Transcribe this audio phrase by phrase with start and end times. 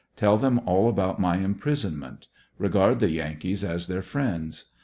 [0.15, 2.27] Tell them all about my imprisonment.
[2.57, 4.71] Regard the Yankees as their friends